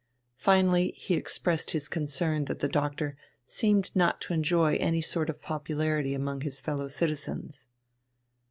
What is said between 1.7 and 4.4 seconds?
concern that the doctor seemed not to